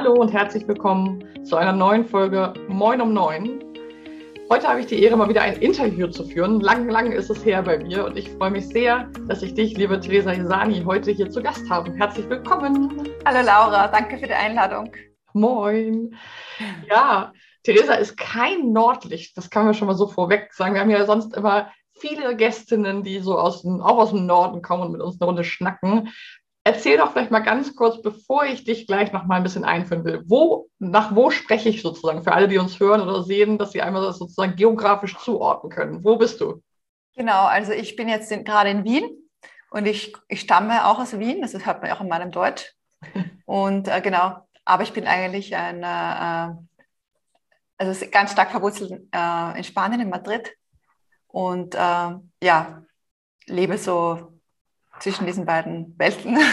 [0.00, 3.62] Hallo und herzlich willkommen zu einer neuen Folge Moin um Neun.
[4.48, 6.58] Heute habe ich die Ehre, mal wieder ein Interview zu führen.
[6.60, 9.76] Lang, lang ist es her bei mir und ich freue mich sehr, dass ich dich,
[9.76, 11.92] liebe Theresa Isani, heute hier zu Gast habe.
[11.92, 13.10] Herzlich willkommen.
[13.26, 14.90] Hallo Laura, danke für die Einladung.
[15.34, 16.16] Moin.
[16.88, 20.72] Ja, Theresa ist kein Nordlicht, das kann man schon mal so vorweg sagen.
[20.72, 24.62] Wir haben ja sonst immer viele Gästinnen, die so aus dem, auch aus dem Norden
[24.62, 26.08] kommen und mit uns eine Runde schnacken.
[26.62, 30.04] Erzähl doch vielleicht mal ganz kurz, bevor ich dich gleich noch mal ein bisschen einführen
[30.04, 30.22] will.
[30.26, 33.80] Wo, nach wo spreche ich sozusagen für alle, die uns hören oder sehen, dass sie
[33.80, 36.04] einmal sozusagen geografisch zuordnen können?
[36.04, 36.62] Wo bist du?
[37.16, 39.08] Genau, also ich bin jetzt in, gerade in Wien
[39.70, 42.72] und ich, ich stamme auch aus Wien, das hört man auch in meinem Deutsch.
[43.46, 46.54] Und äh, genau, aber ich bin eigentlich ein, äh,
[47.78, 50.54] also ganz stark verwurzelt äh, in Spanien, in Madrid.
[51.26, 51.78] Und äh,
[52.42, 52.84] ja,
[53.46, 54.39] lebe so
[55.00, 56.38] zwischen diesen beiden Welten.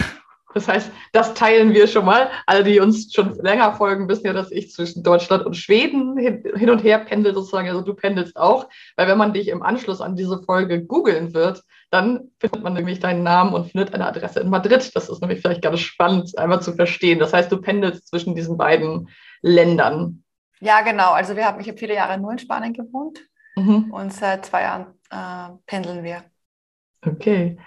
[0.54, 2.32] Das heißt, das teilen wir schon mal.
[2.48, 6.70] Alle, die uns schon länger folgen, wissen ja, dass ich zwischen Deutschland und Schweden hin
[6.70, 7.68] und her pendel sozusagen.
[7.68, 11.64] Also du pendelst auch, weil wenn man dich im Anschluss an diese Folge googeln wird,
[11.92, 14.96] dann findet man nämlich deinen Namen und findet eine Adresse in Madrid.
[14.96, 17.20] Das ist nämlich vielleicht ganz spannend, einmal zu verstehen.
[17.20, 19.10] Das heißt, du pendelst zwischen diesen beiden
[19.42, 20.24] Ländern.
[20.60, 21.12] Ja, genau.
[21.12, 23.20] Also wir haben, ich habe viele Jahre nur in Spanien gewohnt
[23.56, 23.92] mhm.
[23.92, 26.24] und seit zwei Jahren äh, pendeln wir.
[27.06, 27.58] Okay.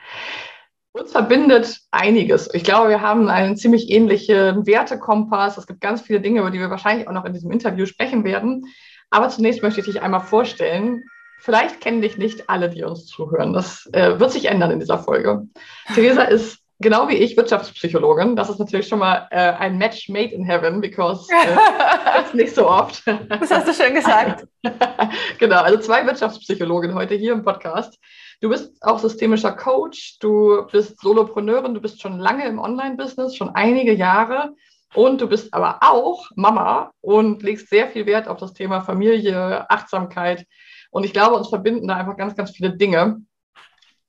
[0.92, 2.52] Uns verbindet einiges.
[2.52, 5.56] Ich glaube, wir haben einen ziemlich ähnlichen Wertekompass.
[5.56, 8.24] Es gibt ganz viele Dinge, über die wir wahrscheinlich auch noch in diesem Interview sprechen
[8.24, 8.66] werden.
[9.10, 11.04] Aber zunächst möchte ich dich einmal vorstellen.
[11.38, 13.52] Vielleicht kennen dich nicht alle, die uns zuhören.
[13.52, 15.46] Das äh, wird sich ändern in dieser Folge.
[15.94, 18.34] Theresa ist genau wie ich Wirtschaftspsychologin.
[18.34, 21.56] Das ist natürlich schon mal äh, ein Match made in heaven, because äh,
[22.22, 23.06] das nicht so oft.
[23.06, 24.46] Das hast du schön gesagt.
[25.38, 27.98] genau, also zwei Wirtschaftspsychologen heute hier im Podcast.
[28.40, 33.50] Du bist auch systemischer Coach, du bist Solopreneurin, du bist schon lange im Online-Business, schon
[33.54, 34.54] einige Jahre.
[34.94, 39.70] Und du bist aber auch Mama und legst sehr viel Wert auf das Thema Familie,
[39.70, 40.46] Achtsamkeit.
[40.90, 43.20] Und ich glaube, uns verbinden da einfach ganz, ganz viele Dinge.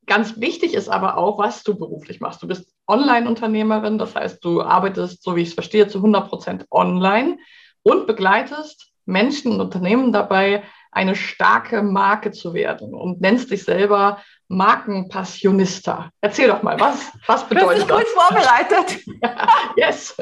[0.07, 2.41] Ganz wichtig ist aber auch, was du beruflich machst.
[2.41, 6.65] Du bist Online-Unternehmerin, das heißt, du arbeitest, so wie ich es verstehe, zu 100 Prozent
[6.71, 7.37] online
[7.83, 14.21] und begleitest Menschen und Unternehmen dabei, eine starke Marke zu werden und nennst dich selber
[14.49, 16.09] Markenpassionista.
[16.19, 18.01] Erzähl doch mal, was, was bedeutet das?
[18.01, 19.05] Ich gut vorbereitet.
[19.77, 20.15] yes.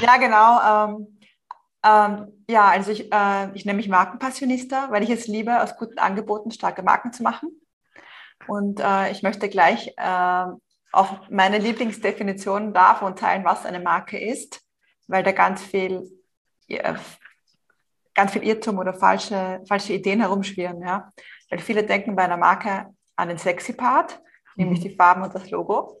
[0.00, 0.60] ja, genau.
[0.90, 1.18] Ähm,
[1.84, 5.98] ähm, ja, also ich, äh, ich nenne mich Markenpassionista, weil ich es liebe, aus guten
[5.98, 7.48] Angeboten starke Marken zu machen.
[8.46, 10.44] Und äh, ich möchte gleich äh,
[10.92, 14.60] auf meine Lieblingsdefinition davon teilen, was eine Marke ist,
[15.06, 16.08] weil da ganz viel
[18.14, 20.80] ganz viel Irrtum oder falsche, falsche Ideen herumschwirren.
[20.82, 21.12] Ja?
[21.50, 22.86] Weil viele denken bei einer Marke
[23.16, 24.20] an den sexy Part,
[24.56, 24.64] mhm.
[24.64, 26.00] nämlich die Farben und das Logo.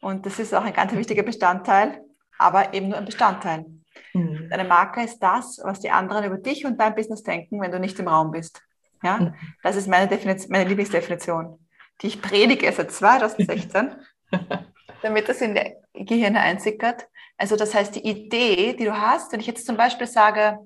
[0.00, 2.00] Und das ist auch ein ganz wichtiger Bestandteil,
[2.38, 3.66] aber eben nur ein Bestandteil.
[4.14, 4.48] Mhm.
[4.50, 7.78] Eine Marke ist das, was die anderen über dich und dein Business denken, wenn du
[7.78, 8.62] nicht im Raum bist.
[9.02, 9.18] Ja?
[9.18, 9.34] Mhm.
[9.62, 11.61] Das ist meine, Definition, meine Lieblingsdefinition,
[12.02, 13.94] die ich predige seit 2016,
[15.02, 17.08] damit das in die Gehirne einsickert.
[17.36, 20.58] Also das heißt, die Idee, die du hast, wenn ich jetzt zum Beispiel sage,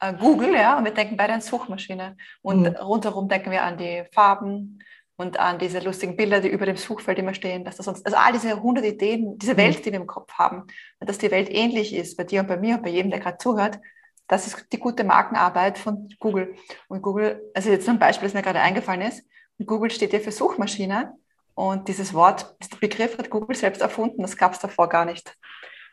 [0.00, 2.16] äh, Google, ja, und wir denken beide an Suchmaschine.
[2.42, 2.76] Und mhm.
[2.76, 4.78] rundherum denken wir an die Farben
[5.16, 8.16] und an diese lustigen Bilder, die über dem Suchfeld immer stehen, dass das uns, also
[8.16, 9.58] all diese hundert Ideen, diese mhm.
[9.58, 10.62] Welt, die wir im Kopf haben,
[11.00, 13.20] und dass die Welt ähnlich ist bei dir und bei mir und bei jedem, der
[13.20, 13.80] gerade zuhört,
[14.28, 16.54] das ist die gute Markenarbeit von Google.
[16.88, 19.24] Und Google, also jetzt nur ein Beispiel, das mir gerade eingefallen ist,
[19.64, 21.14] Google steht ja für Suchmaschine
[21.54, 25.36] und dieses Wort, dieser Begriff hat Google selbst erfunden, das gab es davor gar nicht.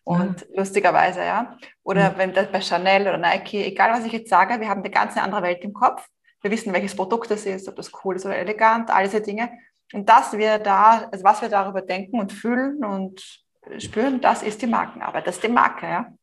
[0.03, 0.55] Und mhm.
[0.57, 1.57] lustigerweise, ja.
[1.83, 2.17] Oder mhm.
[2.17, 5.17] wenn das bei Chanel oder Nike, egal was ich jetzt sage, wir haben eine ganz
[5.17, 6.07] andere Welt im Kopf.
[6.41, 9.49] Wir wissen, welches Produkt das ist, ob das cool ist oder elegant, all diese Dinge.
[9.93, 13.43] Und dass wir da, also was wir darüber denken und fühlen und
[13.79, 16.13] spüren, das ist die Markenarbeit, das ist die Marke, ja.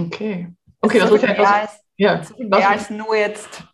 [0.00, 0.48] Okay.
[0.80, 3.64] Okay, das, das ist ja, so viel mehr als nur jetzt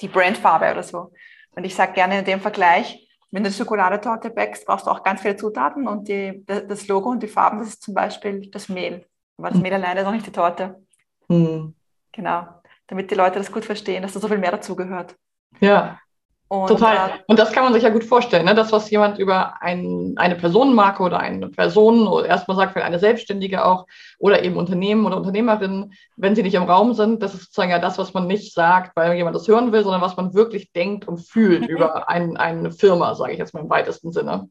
[0.00, 1.12] die Brandfarbe oder so.
[1.58, 5.22] Und ich sage gerne in dem Vergleich, wenn du Schokoladetorte backst, brauchst du auch ganz
[5.22, 9.04] viele Zutaten und die, das Logo und die Farben, das ist zum Beispiel das Mehl.
[9.36, 10.80] Aber das Mehl alleine ist auch nicht die Torte.
[11.26, 11.74] Mhm.
[12.12, 12.46] Genau.
[12.86, 15.16] Damit die Leute das gut verstehen, dass da so viel mehr dazugehört.
[15.58, 15.98] Ja.
[16.48, 17.10] Und, Total.
[17.10, 18.54] Äh, und das kann man sich ja gut vorstellen, ne?
[18.54, 22.98] das, was jemand über ein, eine Personenmarke oder eine Person oder erstmal sagt, für eine
[22.98, 23.86] Selbstständige auch
[24.18, 27.78] oder eben Unternehmen oder Unternehmerinnen, wenn sie nicht im Raum sind, das ist sozusagen ja
[27.78, 31.06] das, was man nicht sagt, weil jemand das hören will, sondern was man wirklich denkt
[31.06, 34.48] und fühlt über ein, eine Firma, sage ich jetzt mal im weitesten Sinne.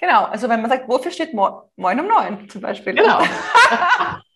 [0.00, 2.94] Genau, also wenn man sagt, wofür steht Mo Moin um neun zum Beispiel.
[2.94, 3.20] Genau.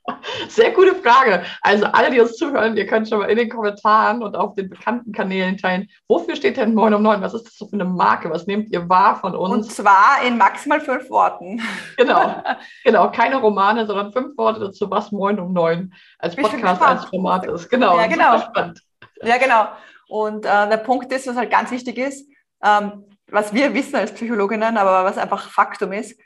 [0.49, 1.45] Sehr gute Frage.
[1.61, 4.69] Also alle, die uns zuhören, ihr könnt schon mal in den Kommentaren und auf den
[4.69, 7.23] bekannten Kanälen teilen, wofür steht denn 9 um 9?
[7.23, 8.31] Was ist das so für eine Marke?
[8.31, 9.53] Was nehmt ihr wahr von uns?
[9.53, 11.63] Und zwar in maximal fünf Worten.
[11.97, 12.43] Genau,
[12.85, 13.11] genau.
[13.11, 17.69] Keine Romane, sondern fünf Worte dazu, was 9 um 9 als Podcast, als Format ist.
[17.69, 18.39] Genau, ja, genau.
[18.39, 18.83] spannend.
[19.23, 19.69] Ja, genau.
[20.09, 22.29] Und äh, der Punkt ist, was halt ganz wichtig ist,
[22.63, 26.19] ähm, was wir wissen als Psychologinnen, aber was einfach Faktum ist,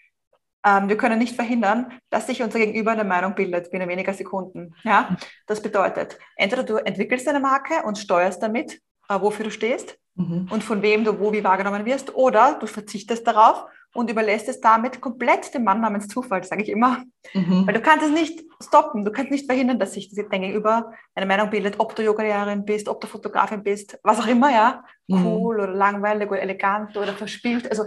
[0.88, 4.74] wir können nicht verhindern, dass sich unser Gegenüber eine Meinung bildet binnen weniger Sekunden.
[4.82, 5.16] Ja?
[5.46, 10.48] Das bedeutet, entweder du entwickelst eine Marke und steuerst damit, äh, wofür du stehst mhm.
[10.50, 14.60] und von wem du wo wie wahrgenommen wirst, oder du verzichtest darauf und überlässt es
[14.60, 17.04] damit komplett dem Mann namens Zufall, sage ich immer.
[17.32, 17.66] Mhm.
[17.66, 21.26] Weil du kannst es nicht stoppen, du kannst nicht verhindern, dass sich dein Gegenüber eine
[21.26, 24.84] Meinung bildet, ob du Yoga-Lehrerin bist, ob du Fotografin bist, was auch immer, ja.
[25.06, 25.26] Mhm.
[25.26, 27.70] Cool oder langweilig oder elegant oder verspielt.
[27.70, 27.84] Also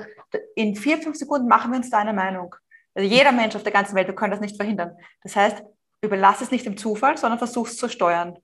[0.56, 2.56] in vier, fünf Sekunden machen wir uns da eine Meinung.
[3.00, 4.98] Also jeder Mensch auf der ganzen Welt, wir können das nicht verhindern.
[5.24, 5.64] Das heißt,
[6.02, 8.38] überlass es nicht dem Zufall, sondern versuch es zu steuern.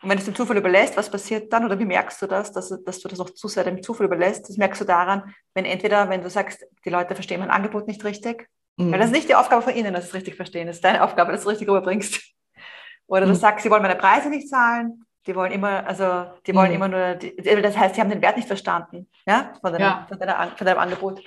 [0.00, 2.52] Und wenn du es dem Zufall überlässt, was passiert dann oder wie merkst du das,
[2.52, 4.48] dass, dass du das auch zu sehr dem Zufall überlässt?
[4.48, 8.04] Das merkst du daran, wenn entweder, wenn du sagst, die Leute verstehen mein Angebot nicht
[8.04, 8.92] richtig, mhm.
[8.92, 10.84] weil das ist nicht die Aufgabe von ihnen, dass sie es richtig verstehen, das ist
[10.84, 12.22] deine Aufgabe, dass du es richtig rüberbringst.
[13.08, 13.34] Oder du mhm.
[13.34, 16.76] sagst, sie wollen meine Preise nicht zahlen, die wollen immer, also die wollen mhm.
[16.76, 20.06] immer nur, die, das heißt, sie haben den Wert nicht verstanden, ja, von, deinem, ja.
[20.08, 21.20] Von, deiner, von deinem Angebot.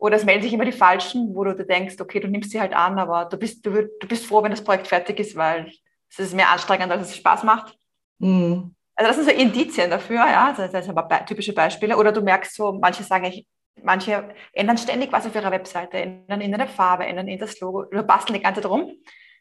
[0.00, 2.60] Oder es melden sich immer die Falschen, wo du dir denkst, okay, du nimmst sie
[2.60, 5.70] halt an, aber du bist, du, du bist froh, wenn das Projekt fertig ist, weil
[6.08, 7.76] es ist mehr anstrengend, als es Spaß macht.
[8.18, 8.74] Mhm.
[8.96, 11.98] Also das sind so Indizien dafür, ja, das sind aber typische Beispiele.
[11.98, 13.46] Oder du merkst so, manche sagen, ich,
[13.82, 17.80] manche ändern ständig was auf ihrer Webseite, ändern in der Farbe, ändern in das Logo,
[17.80, 18.90] oder basteln die ganze Zeit rum,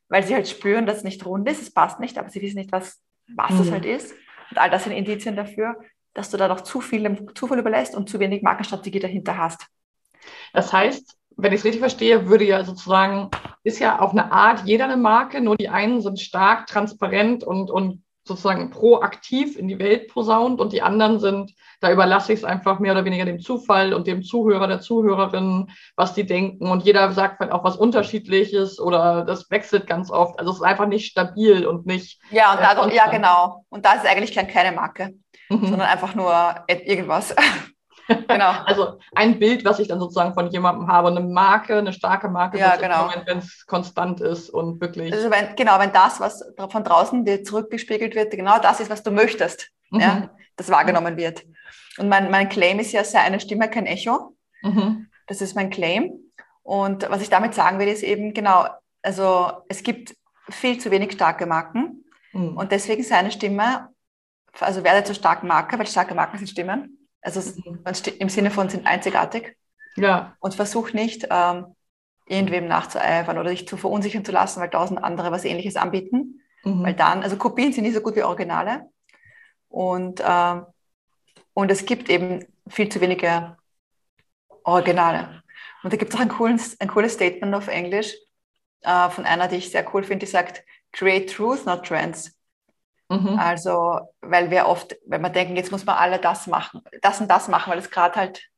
[0.10, 2.58] weil sie halt spüren, dass es nicht rund ist, es passt nicht, aber sie wissen
[2.58, 3.02] nicht, was,
[3.34, 3.62] was mhm.
[3.62, 4.14] es halt ist.
[4.52, 5.80] Und all das sind Indizien dafür,
[6.14, 9.68] dass du da noch zu viel im Zufall überlässt und zu wenig Markenstrategie dahinter hast.
[10.54, 13.30] Das heißt, wenn ich es richtig verstehe, würde ja sozusagen,
[13.63, 17.72] ist ja auf eine Art jeder eine Marke, nur die einen sind stark, transparent und,
[17.72, 22.46] und sozusagen proaktiv in die Welt posaunt und die anderen sind, da überlasse ich es
[22.46, 26.69] einfach mehr oder weniger dem Zufall und dem Zuhörer, der Zuhörerin, was die denken.
[26.69, 30.40] Und jeder sagt halt auch was Unterschiedliches oder das wechselt ganz oft.
[30.40, 32.22] Also es ist einfach nicht stabil und nicht.
[32.31, 33.66] Ja, und da, ja, genau.
[33.69, 35.16] Und da ist eigentlich keine Marke,
[35.50, 35.68] mhm.
[35.68, 37.36] sondern einfach nur irgendwas.
[38.28, 38.52] Genau.
[38.66, 42.58] also ein Bild, was ich dann sozusagen von jemandem habe, eine Marke, eine starke Marke,
[42.58, 43.10] ja, genau.
[43.26, 45.14] wenn es konstant ist und wirklich.
[45.14, 49.04] Also wenn, genau, wenn das, was von draußen dir zurückgespiegelt wird, genau das ist, was
[49.04, 50.00] du möchtest, mhm.
[50.00, 51.44] ja, das wahrgenommen wird.
[51.98, 54.36] Und mein, mein Claim ist ja, sei eine Stimme, kein Echo.
[54.62, 55.08] Mhm.
[55.28, 56.12] Das ist mein Claim.
[56.64, 58.68] Und was ich damit sagen will, ist eben genau,
[59.02, 60.16] also es gibt
[60.50, 62.06] viel zu wenig starke Marken.
[62.32, 62.58] Mhm.
[62.58, 63.90] Und deswegen sei eine Stimme,
[64.60, 66.99] also werde zur starken Marke, weil starke Marken sind Stimmen.
[67.21, 67.83] Also mhm.
[68.19, 69.57] im Sinne von sind einzigartig.
[69.95, 70.36] Ja.
[70.39, 71.75] Und versuch nicht, ähm,
[72.27, 76.42] irgendwem nachzueifern oder dich zu verunsichern zu lassen, weil tausend andere was ähnliches anbieten.
[76.63, 76.83] Mhm.
[76.83, 78.89] Weil dann, also Kopien sind nicht so gut wie Originale.
[79.68, 80.66] Und, ähm,
[81.54, 83.57] und es gibt eben viel zu wenige
[84.63, 85.44] Originale.
[85.83, 88.13] Und da gibt es auch ein cooles, ein cooles Statement auf Englisch
[88.81, 92.36] äh, von einer, die ich sehr cool finde, die sagt, create truth, not trends.
[93.10, 93.40] Mhm.
[93.40, 97.30] Also, weil wir oft, wenn wir denken, jetzt muss man alle das machen, das und
[97.30, 98.50] das machen, weil es gerade halt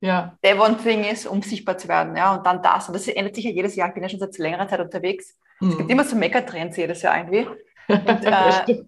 [0.00, 0.36] ja.
[0.42, 2.16] der One-Thing ist, um sichtbar zu werden.
[2.16, 2.88] Ja, und dann das.
[2.88, 3.88] Und das ändert sich ja jedes Jahr.
[3.88, 5.36] Ich bin ja schon seit längerer Zeit unterwegs.
[5.60, 5.70] Mhm.
[5.70, 7.46] Es gibt immer so Megatrends jedes Jahr irgendwie.
[7.86, 8.82] Und, äh,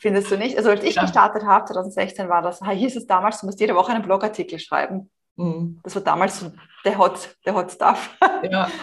[0.00, 0.56] findest du nicht?
[0.56, 1.02] Also, als ich ja.
[1.02, 5.10] gestartet habe, 2016, war das, hieß es damals, du musst jede Woche einen Blogartikel schreiben.
[5.36, 5.80] Mhm.
[5.82, 6.50] Das war damals so
[6.84, 8.16] der Hot, der Hot Stuff.
[8.50, 8.70] Ja.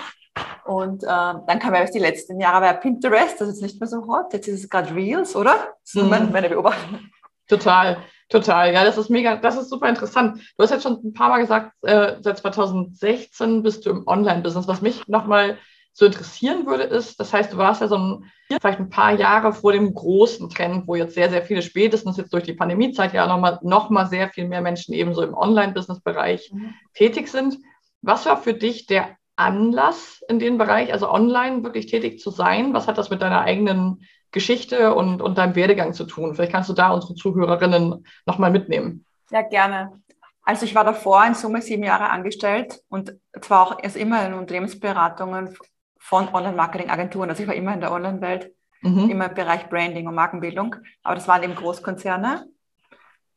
[0.65, 4.07] Und äh, dann kam ja die letzten Jahre bei Pinterest, das ist nicht mehr so
[4.07, 4.33] hot.
[4.33, 5.75] Jetzt ist es gerade Reels, oder?
[5.83, 6.31] Das ist mhm.
[6.31, 6.99] meine Beobachtung.
[7.47, 7.97] Total,
[8.29, 8.73] total.
[8.73, 10.39] Ja, das ist mega, das ist super interessant.
[10.57, 14.67] Du hast jetzt schon ein paar Mal gesagt, äh, seit 2016 bist du im Online-Business.
[14.67, 15.57] Was mich nochmal
[15.91, 19.53] so interessieren würde, ist, das heißt, du warst ja so ein, vielleicht ein paar Jahre
[19.53, 23.27] vor dem großen Trend, wo jetzt sehr, sehr viele spätestens jetzt durch die Pandemiezeit ja
[23.27, 26.73] nochmal noch mal sehr viel mehr Menschen ebenso im Online-Business-Bereich mhm.
[26.95, 27.57] tätig sind.
[28.01, 32.73] Was war für dich der Anlass in dem Bereich, also online wirklich tätig zu sein?
[32.73, 36.35] Was hat das mit deiner eigenen Geschichte und, und deinem Werdegang zu tun?
[36.35, 39.05] Vielleicht kannst du da unsere Zuhörerinnen nochmal mitnehmen.
[39.31, 40.01] Ja, gerne.
[40.43, 44.33] Also ich war davor in Summe sieben Jahre angestellt und zwar auch erst immer in
[44.33, 45.57] Unternehmensberatungen
[45.97, 47.29] von Online-Marketing-Agenturen.
[47.29, 49.09] Also ich war immer in der Online-Welt, mhm.
[49.09, 52.45] immer im Bereich Branding und Markenbildung, aber das waren eben Großkonzerne.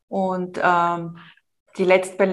[0.08, 1.18] Und ähm,
[1.78, 2.26] die letzte,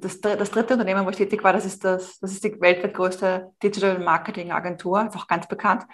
[0.00, 2.94] das, das, dritte Unternehmen, wo ich tätig war, das ist, das, das ist die weltweit
[2.94, 5.84] größte Digital Marketing Agentur, ist auch ganz bekannt.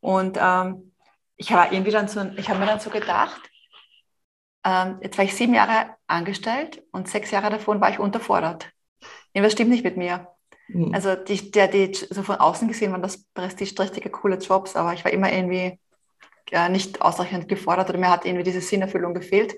[0.00, 0.92] Und ähm,
[1.36, 3.40] ich habe irgendwie dann so, ich habe mir dann so gedacht,
[4.64, 8.70] ähm, jetzt war ich sieben Jahre angestellt und sechs Jahre davon war ich unterfordert.
[9.32, 10.28] Irgendwas stimmt nicht mit mir.
[10.68, 10.92] Mhm.
[10.94, 15.04] Also die, der, die, so von außen gesehen waren das prestigeträchtige, coole Jobs, aber ich
[15.04, 15.78] war immer irgendwie
[16.50, 19.54] äh, nicht ausreichend gefordert oder mir hat irgendwie diese Sinnerfüllung gefehlt.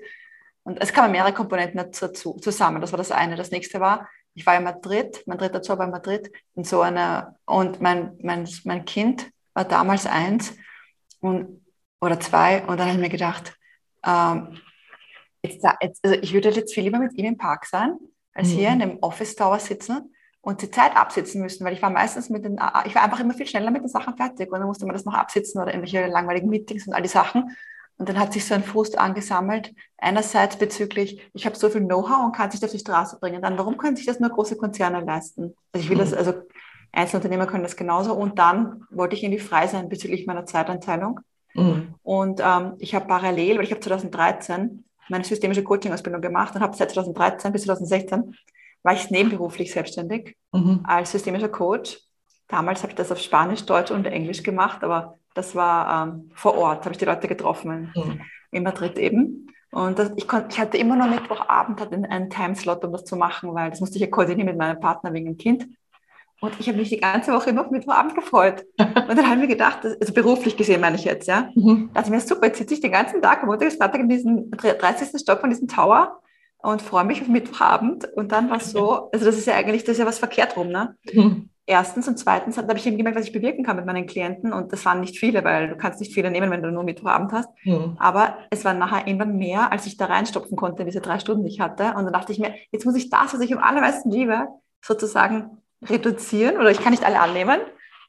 [0.63, 2.81] Und es kamen mehrere Komponenten dazu zusammen.
[2.81, 3.35] Das war das eine.
[3.35, 6.81] Das nächste war, ich war in Madrid, mein dritter Job war in Madrid, in so
[6.81, 10.55] einer, und mein, mein, mein Kind war damals eins
[11.19, 11.65] und,
[11.99, 13.57] oder zwei, und dann habe ich mir gedacht,
[14.05, 14.59] ähm,
[15.43, 17.97] jetzt, jetzt, also ich würde jetzt viel lieber mit ihm im Park sein,
[18.33, 18.53] als mhm.
[18.53, 22.29] hier in dem Office Tower sitzen und die Zeit absitzen müssen, weil ich war meistens
[22.29, 22.53] mit den,
[22.85, 25.05] ich war einfach immer viel schneller mit den Sachen fertig und dann musste man das
[25.05, 27.55] noch absitzen oder irgendwelche langweiligen Meetings und all die Sachen.
[28.01, 29.75] Und dann hat sich so ein Frust angesammelt.
[29.99, 33.43] Einerseits bezüglich, ich habe so viel Know-how und kann sich das auf die Straße bringen.
[33.43, 35.53] Dann, warum können sich das nur große Konzerne leisten?
[35.71, 35.99] Also ich will mhm.
[35.99, 36.33] das, also
[36.91, 38.15] Einzelunternehmer können das genauso.
[38.15, 41.19] Und dann wollte ich irgendwie frei sein bezüglich meiner Zeitanteilung.
[41.53, 41.93] Mhm.
[42.01, 46.75] Und ähm, ich habe parallel, weil ich habe 2013 meine systemische Coaching-Ausbildung gemacht und habe
[46.75, 48.35] seit 2013 bis 2016
[48.81, 50.79] war ich nebenberuflich selbstständig mhm.
[50.85, 51.99] als systemischer Coach.
[52.47, 56.57] Damals habe ich das auf Spanisch, Deutsch und Englisch gemacht, aber das war ähm, vor
[56.57, 58.21] Ort, habe ich die Leute getroffen mhm.
[58.51, 59.47] in Madrid eben.
[59.71, 63.15] Und das, ich, konnt, ich hatte immer noch Mittwochabend hatte einen Timeslot, um das zu
[63.15, 65.67] machen, weil das musste ich ja koordinieren mit meinem Partner wegen dem Kind.
[66.41, 68.65] Und ich habe mich die ganze Woche immer auf Mittwochabend gefreut.
[68.77, 71.51] Und dann haben wir gedacht, also beruflich gesehen meine ich jetzt, ja.
[71.55, 71.91] Mhm.
[71.93, 74.01] Da dachte ich mir, super, jetzt sitze ich den ganzen Tag am Montag bis Freitag
[74.01, 75.21] in diesem 30.
[75.21, 76.19] Stock von diesem Tower
[76.57, 78.11] und freue mich auf Mittwochabend.
[78.15, 80.57] Und dann war es so, also das ist ja eigentlich, das ist ja was verkehrt
[80.57, 80.97] rum, ne?
[81.13, 81.50] Mhm.
[81.67, 84.51] Erstens und zweitens habe ich eben gemerkt, was ich bewirken kann mit meinen Klienten.
[84.51, 87.31] Und das waren nicht viele, weil du kannst nicht viele nehmen, wenn du nur Mittwochabend
[87.31, 87.49] hast.
[87.63, 87.95] Mhm.
[87.99, 91.51] Aber es war nachher irgendwann mehr, als ich da reinstopfen konnte, diese drei Stunden, die
[91.51, 91.93] ich hatte.
[91.95, 94.47] Und dann dachte ich mir, jetzt muss ich das, was ich am allermeisten liebe,
[94.81, 97.59] sozusagen reduzieren oder ich kann nicht alle annehmen,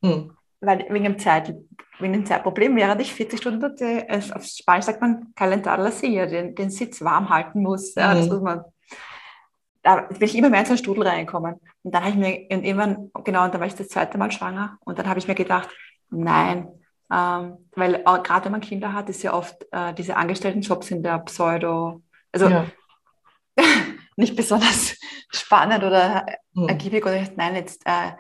[0.03, 0.37] hm.
[0.61, 1.55] weil wegen dem, Zeit,
[1.99, 5.91] wegen dem Zeitproblem, während ich 40 Stunden dort, äh, auf Spanisch sagt man calentar la
[5.91, 7.95] silla, den, den Sitz warm halten muss.
[7.95, 8.33] Ja, das hm.
[8.33, 8.65] muss man.
[9.83, 11.57] Da bin ich immer mehr in so einen Strudel reingekommen.
[11.83, 14.31] Und dann habe ich mir und irgendwann, genau, und dann war ich das zweite Mal
[14.31, 14.79] schwanger.
[14.85, 15.69] Und dann habe ich mir gedacht,
[16.11, 16.69] nein,
[17.13, 21.19] ähm, weil gerade wenn man Kinder hat, ist ja oft äh, diese Angestelltenjobs in der
[21.19, 22.67] Pseudo, also ja.
[24.17, 24.97] nicht besonders
[25.29, 26.69] spannend oder mhm.
[26.69, 28.13] ergiebig oder nein, jetzt, äh,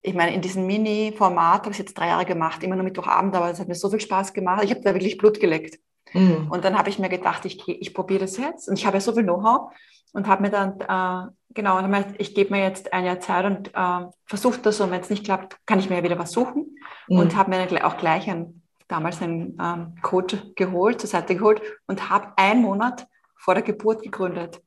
[0.00, 3.50] ich meine, in diesem Mini-Format habe ich jetzt drei Jahre gemacht, immer nur Mittwochabend, aber
[3.50, 4.62] es hat mir so viel Spaß gemacht.
[4.64, 5.78] Ich habe da wirklich Blut geleckt.
[6.12, 6.48] Mhm.
[6.50, 8.68] Und dann habe ich mir gedacht, ich, ich probiere das jetzt.
[8.68, 9.72] Und ich habe ja so viel Know-how
[10.12, 11.80] und habe mir dann, äh, genau,
[12.18, 14.80] ich gebe mir jetzt ein Jahr Zeit und äh, versuche das.
[14.80, 16.76] Und wenn es nicht klappt, kann ich mir ja wieder was suchen.
[17.08, 17.18] Mhm.
[17.18, 21.60] Und habe mir dann auch gleich einen, damals einen ähm, Coach geholt, zur Seite geholt
[21.86, 24.60] und habe einen Monat vor der Geburt gegründet.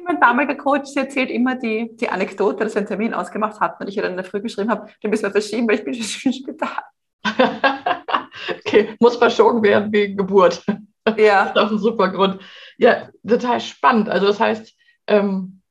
[0.04, 3.88] mein damaliger Coach erzählt immer die, die Anekdote, dass wir einen Termin ausgemacht hatten und
[3.88, 5.94] ich ihr dann in der Früh geschrieben habe, den müssen wir verschieben, weil ich bin
[5.94, 6.82] schon im Spital.
[8.50, 10.64] okay, muss verschoben werden wegen Geburt.
[10.66, 10.74] Ja.
[11.04, 12.40] Das ist auch ein super Grund.
[12.78, 14.08] Ja, total spannend.
[14.08, 14.72] Also das heißt,
[15.08, 15.62] ähm,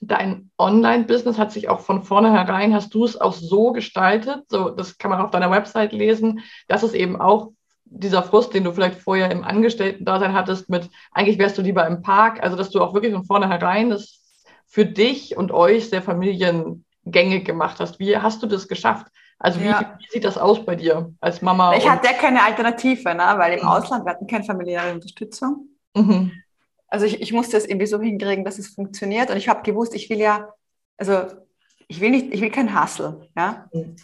[0.00, 4.98] dein Online-Business hat sich auch von vornherein, hast du es auch so gestaltet, so das
[4.98, 7.52] kann man auf deiner Website lesen, dass es eben auch
[7.84, 12.02] dieser Frust, den du vielleicht vorher im Angestellten-Dasein hattest, mit eigentlich wärst du lieber im
[12.02, 14.22] Park, also dass du auch wirklich von vornherein das
[14.66, 17.98] für dich und euch sehr familiengängig gemacht hast.
[17.98, 19.06] Wie hast du das geschafft?
[19.38, 19.96] Also wie, ja.
[19.98, 21.76] wie sieht das aus bei dir als Mama?
[21.76, 23.34] Ich hatte ja keine Alternative, ne?
[23.36, 23.68] weil im mhm.
[23.68, 25.68] Ausland wir hatten keine familiäre Unterstützung.
[25.94, 26.32] Mhm.
[26.88, 29.30] Also ich, ich musste es irgendwie so hinkriegen, dass es funktioniert.
[29.30, 30.48] Und ich habe gewusst, ich will ja,
[30.96, 31.26] also
[31.86, 33.68] ich will nicht, ich will kein Hustle, ja.
[33.72, 33.96] Mhm.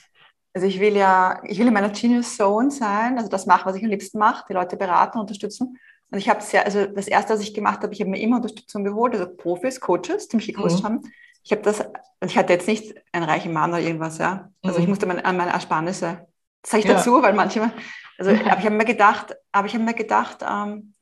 [0.52, 3.74] Also ich will ja, ich will in meiner Genius Zone sein, also das machen, was
[3.74, 5.78] ich am liebsten mache, die Leute beraten, unterstützen.
[6.12, 8.36] Und ich habe sehr, also das erste, was ich gemacht habe, ich habe mir immer
[8.36, 10.84] Unterstützung geholt, also Profis, Coaches, die mich gecoacht mhm.
[10.84, 11.12] haben.
[11.44, 11.84] Ich habe das,
[12.24, 14.50] ich hatte jetzt nicht einen reichen Mann oder irgendwas, ja.
[14.62, 14.82] Also mhm.
[14.82, 16.26] ich musste an meine Ersparnisse,
[16.62, 16.94] das sage ich ja.
[16.94, 17.72] dazu, weil manchmal,
[18.18, 20.94] also aber ich habe mir gedacht, aber ich habe mir gedacht, ähm,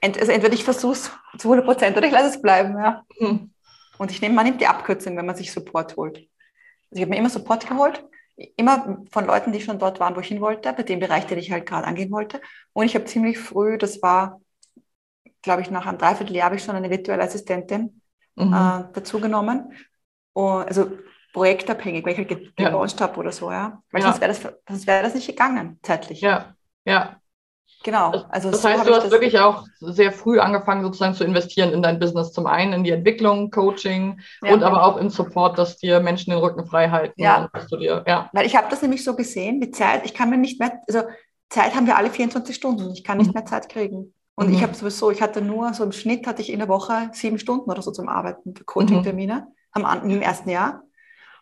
[0.00, 3.04] ent, also entweder ich versuche es zu 100 Prozent oder ich lasse es bleiben, ja.
[3.18, 3.50] Mhm.
[3.96, 6.16] Und ich nehme, man nimmt die Abkürzung, wenn man sich Support holt.
[6.16, 6.28] Also
[6.90, 8.04] ich habe mir immer Support geholt
[8.56, 11.38] immer von Leuten, die schon dort waren, wo ich hin wollte, bei dem Bereich, den
[11.38, 12.40] ich halt gerade angehen wollte.
[12.72, 14.40] Und ich habe ziemlich früh, das war,
[15.42, 18.00] glaube ich, nach einem Dreivierteljahr habe ich schon eine virtuelle Assistentin
[18.36, 18.52] mhm.
[18.52, 19.72] äh, dazu genommen.
[20.32, 20.90] Und, also
[21.32, 23.06] projektabhängig, weil ich halt gelauncht ja.
[23.06, 23.82] habe oder so, ja.
[23.90, 24.08] Weil ja.
[24.08, 26.20] sonst wäre das, wär das nicht gegangen, zeitlich.
[26.20, 27.16] Ja, ja.
[27.82, 28.12] Genau.
[28.30, 31.82] Also das so heißt, du hast wirklich auch sehr früh angefangen, sozusagen zu investieren in
[31.82, 32.32] dein Business.
[32.32, 36.30] Zum einen in die Entwicklung, Coaching ja, und aber auch im Support, dass dir Menschen
[36.30, 37.20] den Rücken frei halten.
[37.20, 37.50] Ja.
[37.70, 38.30] Dir, ja.
[38.32, 41.02] Weil ich habe das nämlich so gesehen, die Zeit, ich kann mir nicht mehr, also
[41.50, 42.90] Zeit haben wir alle 24 Stunden.
[42.92, 43.34] Ich kann nicht mhm.
[43.34, 44.14] mehr Zeit kriegen.
[44.36, 44.54] Und mhm.
[44.54, 47.38] ich habe sowieso, ich hatte nur, so im Schnitt hatte ich in der Woche sieben
[47.38, 50.10] Stunden oder so zum Arbeiten für Coaching-Termine mhm.
[50.10, 50.82] im ersten Jahr.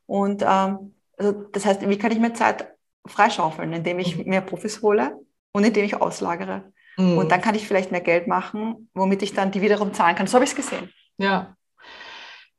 [0.06, 2.68] Und ähm, also das heißt, wie kann ich mir Zeit
[3.06, 4.28] freischaufeln, indem ich mhm.
[4.28, 5.18] mir Profis hole
[5.52, 6.72] und indem ich auslagere.
[6.96, 7.18] Mhm.
[7.18, 10.26] Und dann kann ich vielleicht mehr Geld machen, womit ich dann die wiederum zahlen kann.
[10.26, 10.90] So habe ich es gesehen.
[11.18, 11.56] Ja.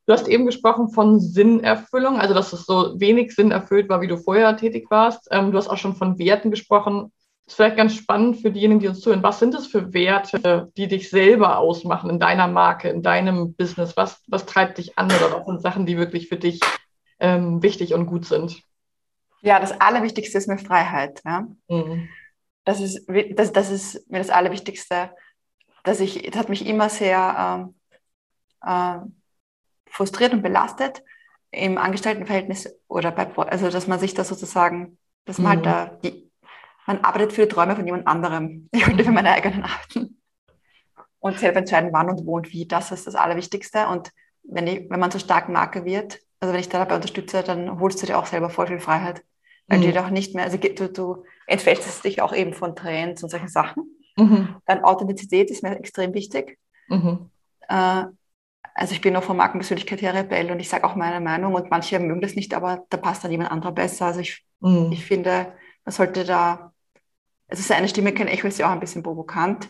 [0.06, 4.08] Du hast eben gesprochen von Sinnerfüllung, also dass es so wenig Sinn erfüllt war, wie
[4.08, 5.30] du vorher tätig warst.
[5.32, 7.14] Ähm, du hast auch schon von Werten gesprochen.
[7.46, 9.24] Das ist vielleicht ganz spannend für diejenigen, die uns zuhören.
[9.24, 13.98] Was sind es für Werte, die dich selber ausmachen in deiner Marke, in deinem Business?
[13.98, 16.62] Was, was treibt dich an oder was sind Sachen, die wirklich für dich
[17.20, 18.64] ähm, wichtig und gut sind?
[19.42, 21.22] Ja, das Allerwichtigste ist mir Freiheit.
[21.26, 21.48] Ja?
[21.68, 22.08] Mhm.
[22.64, 25.12] Das, ist, das, das ist mir das Allerwichtigste.
[25.84, 27.76] Dass ich, das hat mich immer sehr ähm,
[28.66, 29.06] äh,
[29.92, 31.04] frustriert und belastet
[31.52, 35.70] im Angestelltenverhältnis oder bei, also dass man sich da sozusagen, dass man halt mhm.
[35.70, 36.32] halt da, die,
[36.86, 38.70] man arbeitet für die Träume von jemand anderem.
[38.72, 40.22] Ich wollte für meine eigenen arbeiten.
[41.20, 43.88] Und selber entscheiden, wann und wo und wie, das ist das Allerwichtigste.
[43.88, 44.12] Und
[44.44, 47.80] wenn, ich, wenn man so stark Marke wird, also wenn ich da dabei unterstütze, dann
[47.80, 49.24] holst du dir auch selber voll viel Freiheit.
[49.68, 49.84] Weil mhm.
[49.84, 53.30] du dir auch nicht mehr, also du, du entfältest dich auch eben von Trends und
[53.30, 53.84] solchen Sachen.
[54.18, 54.56] Mhm.
[54.66, 56.60] Dann Authentizität ist mir extrem wichtig.
[56.90, 57.30] Mhm.
[57.70, 58.06] Äh,
[58.76, 61.70] also ich bin auch von Markenpersönlichkeit her Rebell und ich sage auch meine Meinung und
[61.70, 64.08] manche mögen das nicht, aber da passt dann jemand anderer besser.
[64.08, 64.92] Also ich, mhm.
[64.92, 65.54] ich finde,
[65.86, 66.73] man sollte da,
[67.54, 69.70] also seine Stimme kein Echo ist ja auch ein bisschen provokant.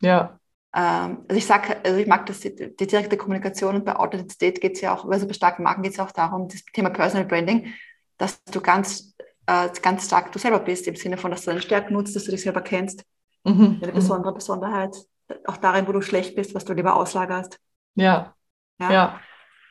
[0.00, 0.40] Ja.
[0.74, 4.62] Ähm, also ich sage, also ich mag das, die, die direkte Kommunikation und bei Authentizität
[4.62, 6.88] geht es ja auch, also bei starken Marken geht es ja auch darum, das Thema
[6.88, 7.74] Personal Branding,
[8.16, 9.14] dass du ganz,
[9.46, 12.24] äh, ganz stark du selber bist, im Sinne von, dass du deine Stärken nutzt, dass
[12.24, 13.04] du dich selber kennst,
[13.44, 13.78] mhm.
[13.78, 13.96] deine mhm.
[13.96, 14.96] besondere Besonderheit,
[15.44, 17.58] auch darin, wo du schlecht bist, was du lieber auslagerst.
[17.94, 18.34] Ja.
[18.80, 18.90] ja.
[18.90, 19.20] ja.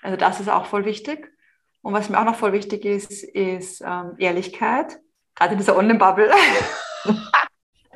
[0.03, 1.32] Also das ist auch voll wichtig.
[1.82, 5.00] Und was mir auch noch voll wichtig ist, ist ähm, Ehrlichkeit,
[5.36, 6.32] gerade in dieser Online-Bubble.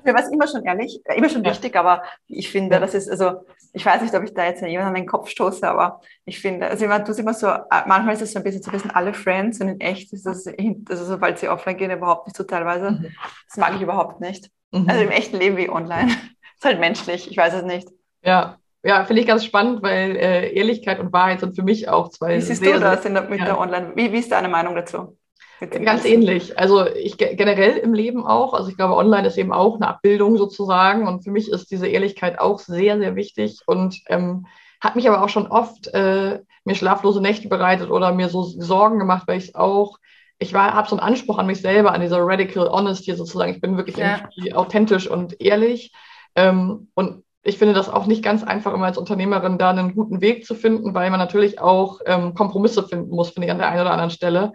[0.04, 1.52] mir war es immer schon ehrlich, äh, immer schon ja.
[1.52, 2.80] wichtig, aber ich finde, ja.
[2.80, 5.68] das ist, also ich weiß nicht, ob ich da jetzt jemanden an den Kopf stoße,
[5.68, 8.64] aber ich finde, also immer, du immer so, äh, manchmal ist es so ein bisschen
[8.64, 11.92] so ein bisschen alle Friends und in echt ist das, also sobald sie offline gehen,
[11.92, 12.92] überhaupt nicht so teilweise.
[12.92, 13.12] Mhm.
[13.48, 14.50] Das mag ich überhaupt nicht.
[14.72, 14.90] Mhm.
[14.90, 16.12] Also im echten Leben wie online.
[16.56, 17.88] ist halt menschlich, ich weiß es nicht.
[18.24, 22.10] Ja, ja, finde ich ganz spannend, weil äh, Ehrlichkeit und Wahrheit sind für mich auch
[22.10, 22.38] zwei.
[22.38, 23.46] Wie siehst du das der, mit ja.
[23.46, 23.92] der Online?
[23.96, 25.18] Wie, wie ist deine Meinung dazu?
[25.60, 26.58] Ganz ähnlich.
[26.58, 28.54] Also ich generell im Leben auch.
[28.54, 31.08] Also ich glaube, online ist eben auch eine Abbildung sozusagen.
[31.08, 34.46] Und für mich ist diese Ehrlichkeit auch sehr, sehr wichtig und ähm,
[34.80, 39.00] hat mich aber auch schon oft äh, mir schlaflose Nächte bereitet oder mir so Sorgen
[39.00, 39.98] gemacht, weil ich es auch,
[40.38, 43.54] ich habe so einen Anspruch an mich selber, an dieser Radical Honesty sozusagen.
[43.54, 44.30] Ich bin wirklich ja.
[44.54, 45.92] authentisch und ehrlich.
[46.36, 50.22] Ähm, und ich finde das auch nicht ganz einfach, immer als Unternehmerin da einen guten
[50.22, 53.68] Weg zu finden, weil man natürlich auch ähm, Kompromisse finden muss, finde ich, an der
[53.68, 54.54] einen oder anderen Stelle.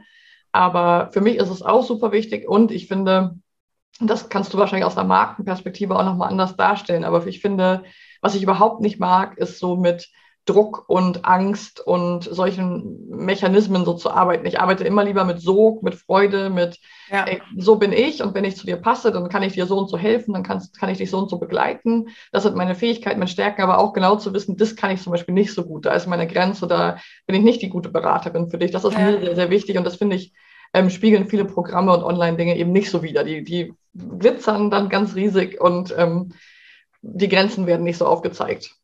[0.54, 3.34] Aber für mich ist es auch super wichtig und ich finde,
[3.98, 7.02] das kannst du wahrscheinlich aus der Markenperspektive auch nochmal anders darstellen.
[7.02, 7.82] Aber ich finde,
[8.20, 10.08] was ich überhaupt nicht mag, ist so mit
[10.46, 14.46] Druck und Angst und solchen Mechanismen so zu arbeiten.
[14.46, 16.78] Ich arbeite immer lieber mit Sog, mit Freude, mit
[17.10, 17.24] ja.
[17.24, 19.78] ey, so bin ich und wenn ich zu dir passe, dann kann ich dir so
[19.78, 22.08] und so helfen, dann kannst, kann ich dich so und so begleiten.
[22.30, 25.12] Das sind meine Fähigkeiten, meine Stärken, aber auch genau zu wissen, das kann ich zum
[25.12, 25.86] Beispiel nicht so gut.
[25.86, 28.70] Da ist meine Grenze, da bin ich nicht die gute Beraterin für dich.
[28.70, 29.00] Das ist ja.
[29.00, 30.34] mir sehr, sehr wichtig und das finde ich,
[30.74, 33.24] ähm, spiegeln viele Programme und Online-Dinge eben nicht so wider.
[33.24, 36.34] Die, die glitzern dann ganz riesig und ähm,
[37.00, 38.74] die Grenzen werden nicht so aufgezeigt.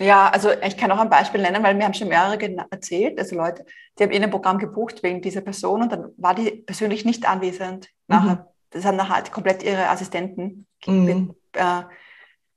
[0.00, 2.38] Ja, also ich kann auch ein Beispiel nennen, weil mir haben schon mehrere
[2.70, 3.64] erzählt, also Leute,
[3.98, 7.28] die haben in ein Programm gebucht wegen dieser Person und dann war die persönlich nicht
[7.28, 7.88] anwesend.
[8.06, 8.44] Nachher, mhm.
[8.70, 11.34] Das haben nachher halt komplett ihre Assistenten mhm.
[11.52, 11.82] äh,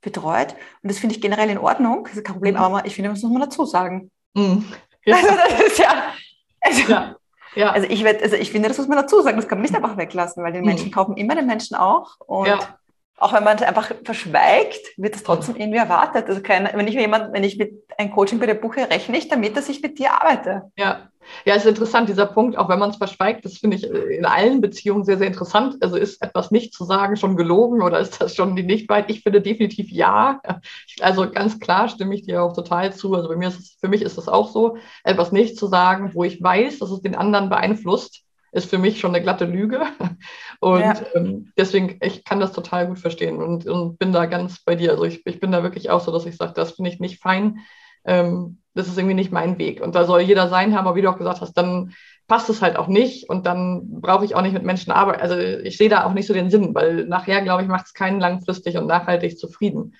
[0.00, 0.54] betreut.
[0.82, 2.60] Und das finde ich generell in Ordnung, das ist kein Problem, mhm.
[2.60, 4.10] aber ich finde, das muss man dazu sagen.
[4.34, 4.64] Mhm.
[5.04, 5.16] Ja.
[5.16, 6.12] Also das ist ja,
[6.60, 7.11] also, ja.
[7.54, 7.70] Ja.
[7.70, 9.74] Also ich, werd, also ich finde, das muss man dazu sagen, das kann man nicht
[9.74, 10.92] einfach weglassen, weil die Menschen mhm.
[10.92, 12.18] kaufen immer den Menschen auch.
[12.20, 12.58] Und ja
[13.22, 16.28] auch wenn man es einfach verschweigt, wird es trotzdem irgendwie erwartet.
[16.28, 19.28] Also keine, wenn ich jemand, wenn ich mit ein Coaching bei dir buche, rechne ich
[19.28, 20.70] damit, dass ich mit dir arbeite.
[20.76, 21.08] Ja,
[21.44, 24.60] ja, ist interessant, dieser Punkt, auch wenn man es verschweigt, das finde ich in allen
[24.60, 25.76] Beziehungen sehr, sehr interessant.
[25.80, 29.08] Also ist etwas nicht zu sagen schon gelogen oder ist das schon die Nichtwahrheit?
[29.08, 30.40] Ich finde definitiv ja.
[31.00, 33.14] Also ganz klar stimme ich dir auch total zu.
[33.14, 36.10] Also bei mir ist es, für mich ist es auch so, etwas nicht zu sagen,
[36.14, 39.80] wo ich weiß, dass es den anderen beeinflusst ist für mich schon eine glatte Lüge.
[40.60, 40.94] Und ja.
[41.14, 44.92] ähm, deswegen, ich kann das total gut verstehen und, und, bin da ganz bei dir.
[44.92, 47.20] Also ich, ich bin da wirklich auch so, dass ich sage, das finde ich nicht
[47.20, 47.58] fein.
[48.04, 49.82] Ähm, das ist irgendwie nicht mein Weg.
[49.82, 51.94] Und da soll jeder sein haben, aber wie du auch gesagt hast, dann
[52.28, 55.20] passt es halt auch nicht und dann brauche ich auch nicht mit Menschen arbeiten.
[55.20, 57.94] Also ich sehe da auch nicht so den Sinn, weil nachher, glaube ich, macht es
[57.94, 59.94] keinen langfristig und nachhaltig zufrieden.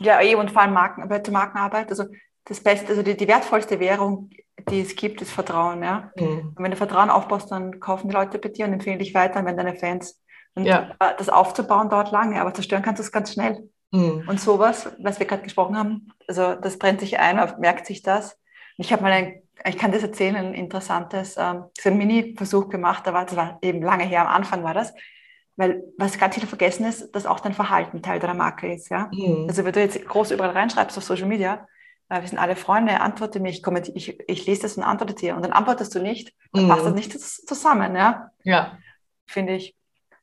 [0.00, 1.90] Ja, eben und vor allem Markenarbeit, Markenarbeit.
[1.90, 2.04] Also
[2.44, 4.30] das Beste, also die, die wertvollste Währung
[4.70, 5.82] die es gibt, ist Vertrauen.
[5.82, 6.10] Ja?
[6.16, 6.52] Mhm.
[6.54, 9.44] Und wenn du Vertrauen aufbaust, dann kaufen die Leute bei dir und empfehlen dich weiter,
[9.44, 10.20] wenn deine Fans.
[10.54, 10.94] Und ja.
[10.98, 13.68] Äh, das aufzubauen dauert lange, aber zerstören kannst du es ganz schnell.
[13.90, 14.24] Mhm.
[14.26, 18.38] Und sowas, was wir gerade gesprochen haben, also das brennt sich ein, merkt sich das.
[18.76, 23.06] Ich habe mal ein, ich kann das erzählen, ein interessantes, ähm, so ein Mini-Versuch gemacht,
[23.06, 24.92] da war, das war eben lange her, am Anfang war das.
[25.56, 28.88] Weil was ganz viele vergessen ist, dass auch dein Verhalten Teil deiner Marke ist.
[28.88, 29.10] Ja?
[29.12, 29.46] Mhm.
[29.48, 31.66] Also wenn du jetzt groß überall reinschreibst auf Social Media,
[32.20, 33.62] wir sind alle Freunde, antworte mir, ich,
[33.94, 36.68] ich, ich lese das und antworte dir und dann antwortest du nicht, dann mhm.
[36.68, 38.30] passt das nicht zusammen, ja.
[38.44, 38.78] Ja.
[39.26, 39.74] Finde ich.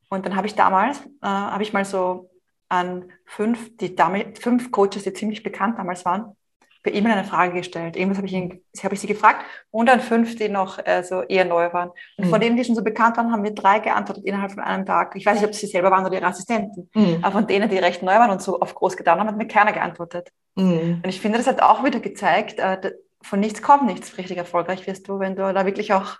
[0.09, 2.29] Und dann habe ich damals, äh, habe ich mal so
[2.67, 6.35] an fünf, die Dame, fünf Coaches, die ziemlich bekannt damals waren,
[6.81, 7.95] per E-Mail eine Frage gestellt.
[7.95, 11.21] Irgendwas habe ich, ihn, hab ich sie gefragt und an fünf, die noch äh, so
[11.23, 11.89] eher neu waren.
[12.17, 12.29] Und mhm.
[12.29, 15.15] von denen, die schon so bekannt waren, haben wir drei geantwortet innerhalb von einem Tag.
[15.15, 16.89] Ich weiß nicht, ob sie selber waren oder ihre Assistenten.
[16.93, 17.19] Mhm.
[17.21, 19.47] Aber von denen, die recht neu waren und so auf groß getan haben, hat mir
[19.47, 20.29] keiner geantwortet.
[20.55, 21.01] Mhm.
[21.03, 24.17] Und ich finde, das hat auch wieder gezeigt, äh, von nichts kommt nichts.
[24.17, 26.17] Richtig erfolgreich wirst du, wenn du da wirklich auch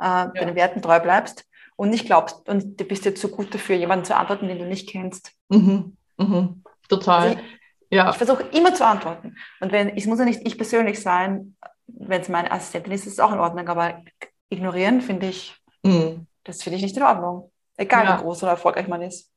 [0.00, 0.26] äh, ja.
[0.26, 4.04] deinen Werten treu bleibst und nicht glaubst und du bist jetzt so gut dafür, jemanden
[4.04, 5.32] zu antworten, den du nicht kennst.
[5.48, 5.96] Mhm.
[6.16, 6.62] Mhm.
[6.88, 7.28] Total.
[7.28, 7.40] Also
[7.90, 8.10] ja.
[8.10, 9.36] Ich versuche immer zu antworten.
[9.60, 13.14] Und wenn, es muss ja nicht ich persönlich sein, wenn es meine Assistentin ist, ist
[13.14, 13.68] es auch in Ordnung.
[13.68, 14.02] Aber
[14.50, 16.26] ignorieren finde ich, mhm.
[16.44, 17.50] das finde ich nicht in Ordnung.
[17.76, 18.18] Egal ja.
[18.18, 19.30] wie groß oder erfolgreich man ist.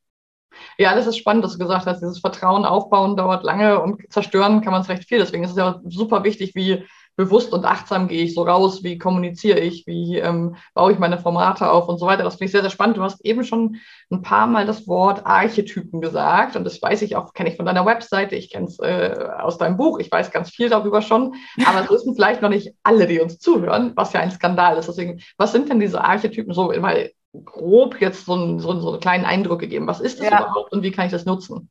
[0.78, 4.62] Ja, das ist spannend, dass du gesagt hast, dieses Vertrauen aufbauen dauert lange und zerstören
[4.62, 5.20] kann man es recht viel.
[5.20, 6.86] Deswegen ist es ja super wichtig, wie
[7.26, 11.20] bewusst und achtsam gehe ich so raus, wie kommuniziere ich, wie ähm, baue ich meine
[11.20, 12.24] Formate auf und so weiter.
[12.24, 12.98] Das finde ich sehr, sehr spannend.
[12.98, 13.78] Du hast eben schon
[14.10, 17.66] ein paar Mal das Wort Archetypen gesagt und das weiß ich auch, kenne ich von
[17.66, 21.36] deiner Webseite, ich kenne es äh, aus deinem Buch, ich weiß ganz viel darüber schon,
[21.66, 24.88] aber es wissen vielleicht noch nicht alle, die uns zuhören, was ja ein Skandal ist.
[24.88, 27.12] Deswegen, was sind denn diese Archetypen so, weil
[27.46, 30.40] grob jetzt so, ein, so, so einen kleinen Eindruck gegeben, was ist das ja.
[30.40, 31.70] überhaupt und wie kann ich das nutzen?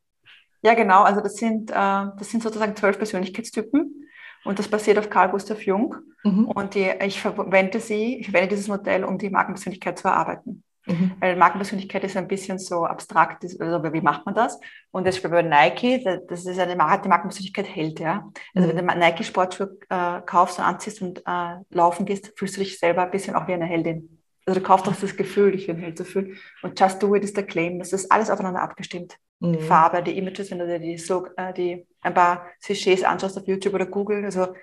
[0.62, 1.02] Ja, genau.
[1.02, 4.09] Also das sind, äh, das sind sozusagen zwölf Persönlichkeitstypen.
[4.44, 5.96] Und das basiert auf Carl Gustav Jung.
[6.24, 6.46] Mhm.
[6.46, 10.62] Und die, ich verwende sie, ich verwende dieses Modell, um die Markenpersönlichkeit zu erarbeiten.
[10.86, 11.12] Mhm.
[11.20, 14.58] Weil Markenpersönlichkeit ist ein bisschen so abstrakt, also wie macht man das?
[14.90, 18.30] Und das bei Nike, das ist eine Marke, die Markenpersönlichkeit hält, ja.
[18.54, 18.76] Also mhm.
[18.76, 22.78] wenn du Nike Sportschuhe äh, kaufst und anziehst und äh, laufen gehst, fühlst du dich
[22.78, 24.20] selber ein bisschen auch wie eine Heldin.
[24.46, 26.36] Also du kaufst auch das Gefühl, dich wie ein Held zu fühlen.
[26.62, 27.78] Und Just Do It ist der Claim.
[27.78, 29.16] Das ist alles aufeinander abgestimmt.
[29.40, 29.52] Mhm.
[29.54, 33.46] Die Farbe, die Images, wenn du dir die, äh, die, ein paar Sujets anschaust auf
[33.46, 34.24] YouTube oder Google.
[34.24, 34.54] Also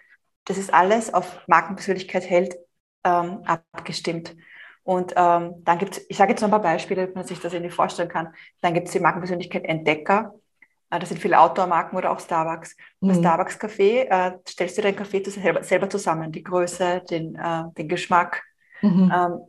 [0.45, 2.55] das ist alles auf Markenpersönlichkeit hält
[3.03, 4.35] ähm, abgestimmt.
[4.83, 7.39] Und ähm, dann gibt es, ich sage jetzt noch ein paar Beispiele, damit man sich
[7.39, 8.33] das irgendwie vorstellen kann.
[8.61, 10.33] Dann gibt es die Markenpersönlichkeit Entdecker.
[10.89, 12.77] Äh, das sind viele Outdoor-Marken oder auch Starbucks.
[13.01, 13.07] Mhm.
[13.07, 16.31] Bei Starbucks Kaffee äh, stellst du dein Kaffee selber, selber zusammen.
[16.31, 18.43] Die Größe, den, äh, den Geschmack,
[18.81, 19.11] mhm.
[19.13, 19.39] ähm,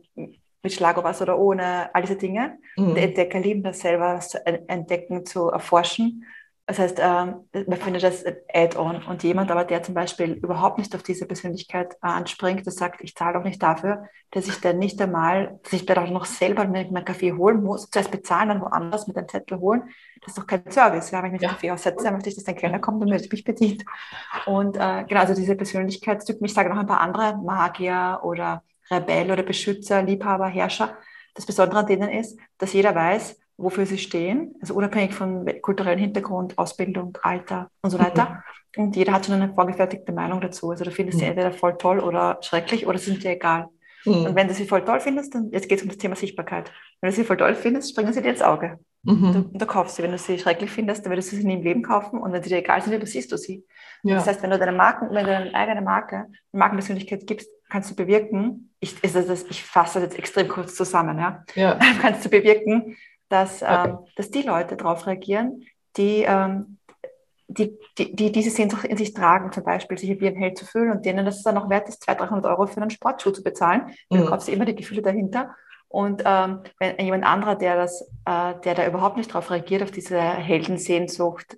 [0.61, 2.57] mit Schlagobers oder ohne, all diese Dinge.
[2.75, 2.95] Mhm.
[2.95, 6.25] Die Entdecker lieben das selber zu entdecken, zu erforschen.
[6.69, 9.01] Das heißt, ähm, man findet das Add-on.
[9.01, 13.01] Und jemand aber, der zum Beispiel überhaupt nicht auf diese Persönlichkeit äh, anspringt, der sagt,
[13.01, 16.25] ich zahle auch nicht dafür, dass ich dann nicht einmal, dass ich dann auch noch
[16.25, 19.89] selber meinen Kaffee holen muss, zuerst bezahlen, dann woanders mit einem Zettel holen.
[20.21, 21.09] Das ist doch kein Service.
[21.09, 21.53] Ja, wenn ich mir ja.
[21.53, 23.83] Kaffee aussetze, möchte ich, dass ein Kellner kommt und mich bedient.
[24.45, 29.31] Und äh, genau, also diese Persönlichkeitstypen, ich sage noch ein paar andere, Magier oder Rebell
[29.31, 30.97] oder Beschützer, Liebhaber, Herrscher.
[31.35, 35.99] Das Besondere an denen ist, dass jeder weiß, wofür sie stehen, also unabhängig von kulturellem
[35.99, 38.43] Hintergrund, Ausbildung, Alter und so weiter.
[38.75, 38.83] Mhm.
[38.83, 40.71] Und jeder hat schon eine vorgefertigte Meinung dazu.
[40.71, 41.19] Also du findest mhm.
[41.19, 43.67] sie entweder voll toll oder schrecklich oder sind dir egal.
[44.05, 44.25] Mhm.
[44.27, 46.71] Und wenn du sie voll toll findest, dann jetzt geht es um das Thema Sichtbarkeit.
[47.01, 48.79] Wenn du sie voll toll findest, springen sie dir ins Auge.
[49.03, 49.33] Mhm.
[49.33, 50.03] Du, du, kaufst sie.
[50.03, 52.19] Wenn du sie schrecklich findest, dann würdest du sie nie im Leben kaufen.
[52.19, 53.65] Und wenn sie dir egal sind, übersiehst du sie.
[54.03, 54.15] Ja.
[54.15, 57.95] Das heißt, wenn du deine Marken, wenn du deine eigene Marke, Markenpersönlichkeit gibst, kannst du
[57.95, 61.79] bewirken, ich, ist das, ich fasse das jetzt extrem kurz zusammen, ja, ja.
[62.01, 62.97] kannst du bewirken,
[63.29, 63.89] dass, okay.
[63.89, 65.63] ähm, dass die Leute darauf reagieren,
[65.97, 66.77] die, ähm,
[67.47, 70.65] die, die, die, diese Sehnsucht in sich tragen, zum Beispiel sich wie ein Held zu
[70.65, 73.43] fühlen und denen das dann auch wert ist, 200, 300 Euro für einen Sportschuh zu
[73.43, 73.87] bezahlen.
[74.09, 74.17] Mhm.
[74.17, 75.55] Du kaufst immer die Gefühle dahinter.
[75.87, 79.89] Und ähm, wenn jemand anderer, der das, äh, der da überhaupt nicht darauf reagiert, auf
[79.89, 81.57] diese Heldensehnsucht,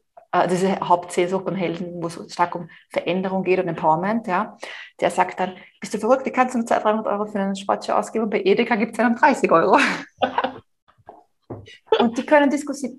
[0.50, 4.58] diese Hauptsehnsucht beim Helden, wo es stark um Veränderung geht und Empowerment, ja,
[5.00, 7.94] der sagt dann, bist du verrückt, du kannst nur 200, 300 Euro für einen Sportschuh
[7.94, 9.78] ausgeben und bei Edeka gibt es einen 30 Euro.
[12.00, 12.50] und die können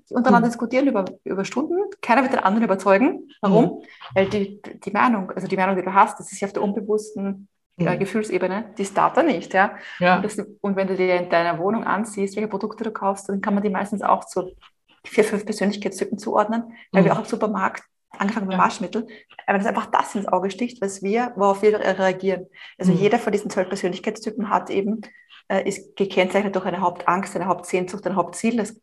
[0.09, 1.75] untereinander diskutieren über, über Stunden.
[2.01, 3.27] Keiner wird den anderen überzeugen.
[3.41, 3.65] Warum?
[3.65, 3.83] Mhm.
[4.13, 6.61] Weil die, die Meinung, also die Meinung, die du hast, das ist ja auf der
[6.61, 7.99] unbewussten äh, mhm.
[7.99, 9.53] Gefühlsebene, die startet da nicht.
[9.53, 9.75] Ja?
[9.99, 10.17] ja.
[10.17, 13.41] Und, das, und, wenn du dir in deiner Wohnung ansiehst, welche Produkte du kaufst, dann
[13.41, 14.51] kann man die meistens auch zu
[15.05, 17.05] vier, fünf Persönlichkeitstypen zuordnen, weil mhm.
[17.05, 17.83] wir auch im Supermarkt,
[18.17, 18.63] angefangen mit ja.
[18.63, 19.07] Waschmittel,
[19.47, 22.45] aber das einfach das ins Auge sticht, was wir, worauf wir reagieren.
[22.77, 22.99] Also mhm.
[22.99, 25.01] jeder von diesen zwölf Persönlichkeitstypen hat eben,
[25.47, 28.57] äh, ist gekennzeichnet durch eine Hauptangst, eine Hauptsehnsucht, ein Hauptziel.
[28.57, 28.79] Das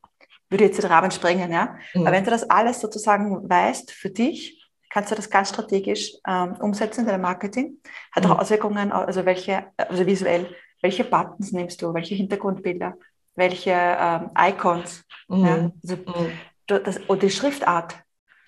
[0.49, 1.77] würde jetzt den Rahmen sprengen, ja.
[1.95, 2.03] Mhm.
[2.03, 6.57] Aber wenn du das alles sozusagen weißt für dich, kannst du das ganz strategisch ähm,
[6.61, 7.79] umsetzen in deinem Marketing.
[8.13, 8.41] Hat auch mhm.
[8.41, 12.97] Auswirkungen, also welche, also visuell, welche Buttons nimmst du, welche Hintergrundbilder,
[13.35, 15.47] welche ähm, Icons, mhm.
[15.47, 15.71] ja?
[15.83, 16.85] also, mhm.
[16.85, 17.97] das, und die Schriftart.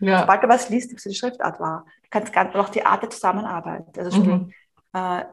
[0.00, 0.20] Ja.
[0.20, 1.86] Sobald du was liest, nimmst du die Schriftart wahr.
[2.02, 3.96] Du kannst ganz, auch die Art der Zusammenarbeit.
[3.96, 4.52] Also, mhm.
[4.92, 5.24] äh,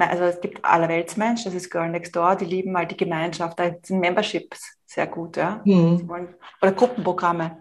[0.00, 3.70] also es gibt allerweltsmensch, das ist Girl Next Door, die lieben halt die Gemeinschaft, da
[3.82, 5.60] sind Memberships sehr gut, ja.
[5.64, 6.08] Mhm.
[6.08, 7.58] Wollen, oder Gruppenprogramme.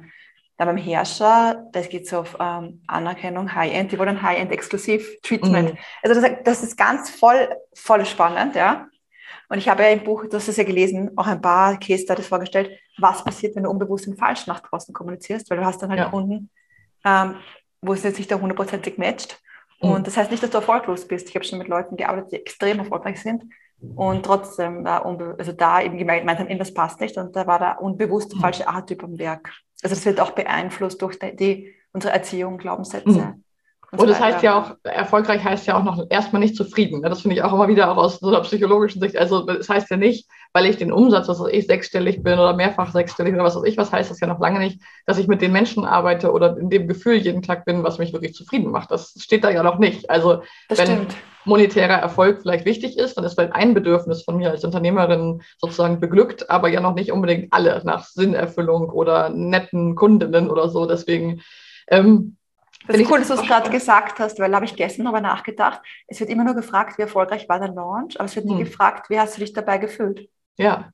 [0.57, 5.73] Dann beim Herrscher, das geht so auf ähm, Anerkennung, High-End, die wollen High-End-Exklusiv-Treatment.
[5.73, 5.77] Mhm.
[6.01, 8.87] Also das, das, ist ganz voll, voll spannend, ja.
[9.49, 12.03] Und ich habe ja im Buch, du hast es ja gelesen, auch ein paar Case
[12.03, 15.81] Studies vorgestellt, was passiert, wenn du unbewusst und falsch nach draußen kommunizierst, weil du hast
[15.81, 16.09] dann halt ja.
[16.09, 16.49] Kunden,
[17.03, 17.35] ähm,
[17.81, 19.39] wo es jetzt nicht da hundertprozentig matcht.
[19.81, 19.91] Mhm.
[19.91, 21.29] Und das heißt nicht, dass du erfolglos bist.
[21.29, 23.43] Ich habe schon mit Leuten gearbeitet, die extrem erfolgreich sind
[23.95, 27.73] und trotzdem da, also da eben gemeint haben, irgendwas passt nicht und da war da
[27.73, 28.41] unbewusst der mhm.
[28.41, 29.51] falsche Archetyp am Werk.
[29.83, 33.09] Also es wird auch beeinflusst durch die, die unsere Erziehung, Glaubenssätze.
[33.09, 33.44] Mhm.
[33.95, 37.01] Und, und das heißt ja auch, erfolgreich heißt ja auch noch erstmal nicht zufrieden.
[37.01, 39.17] Das finde ich auch immer wieder auch aus so einer psychologischen Sicht.
[39.17, 42.91] Also das heißt ja nicht, weil ich den Umsatz, was ich, sechsstellig bin oder mehrfach
[42.91, 45.41] sechsstellig oder was weiß ich, was heißt das ja noch lange nicht, dass ich mit
[45.41, 48.91] den Menschen arbeite oder in dem Gefühl jeden Tag bin, was mich wirklich zufrieden macht.
[48.91, 50.09] Das steht da ja noch nicht.
[50.09, 51.15] Also das wenn stimmt.
[51.45, 55.99] monetärer Erfolg vielleicht wichtig ist, dann ist vielleicht ein Bedürfnis von mir als Unternehmerin sozusagen
[55.99, 60.85] beglückt, aber ja noch nicht unbedingt alle nach Sinnerfüllung oder netten Kundinnen oder so.
[60.85, 61.41] Deswegen
[61.89, 62.37] ähm,
[62.87, 65.21] das ist cool, dass du es gerade gesagt hast, weil da habe ich gestern darüber
[65.21, 65.81] nachgedacht.
[66.07, 68.65] Es wird immer nur gefragt, wie erfolgreich war der Launch, aber es wird nie hm.
[68.65, 70.29] gefragt, wie hast du dich dabei gefühlt.
[70.57, 70.91] Ja.